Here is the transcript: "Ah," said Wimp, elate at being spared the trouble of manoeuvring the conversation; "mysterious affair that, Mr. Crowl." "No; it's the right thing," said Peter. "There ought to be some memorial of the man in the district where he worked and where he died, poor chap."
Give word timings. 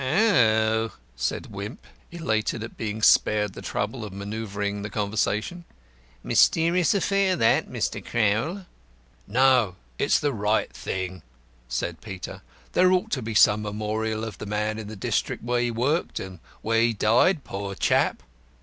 "Ah," 0.03 0.89
said 1.15 1.51
Wimp, 1.51 1.85
elate 2.11 2.55
at 2.55 2.75
being 2.75 3.03
spared 3.03 3.53
the 3.53 3.61
trouble 3.61 4.03
of 4.03 4.11
manoeuvring 4.11 4.81
the 4.81 4.89
conversation; 4.89 5.63
"mysterious 6.23 6.95
affair 6.95 7.35
that, 7.35 7.69
Mr. 7.69 8.03
Crowl." 8.03 8.65
"No; 9.27 9.75
it's 9.99 10.19
the 10.19 10.33
right 10.33 10.73
thing," 10.73 11.21
said 11.69 12.01
Peter. 12.01 12.41
"There 12.73 12.91
ought 12.91 13.11
to 13.11 13.21
be 13.21 13.35
some 13.35 13.61
memorial 13.61 14.23
of 14.23 14.39
the 14.39 14.47
man 14.47 14.79
in 14.79 14.87
the 14.87 14.95
district 14.95 15.43
where 15.43 15.61
he 15.61 15.69
worked 15.69 16.19
and 16.19 16.39
where 16.63 16.81
he 16.81 16.93
died, 16.93 17.43
poor 17.43 17.75
chap." 17.75 18.23